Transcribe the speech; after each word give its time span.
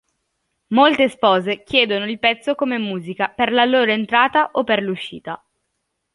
Molte 0.69 1.09
spose 1.09 1.61
chiedono 1.63 2.05
il 2.09 2.17
pezzo 2.17 2.55
come 2.55 2.79
musica 2.79 3.27
per 3.29 3.51
la 3.51 3.65
loro 3.65 3.91
entrata 3.91 4.49
o 4.53 4.63
per 4.63 4.81
l'uscita. 4.81 5.45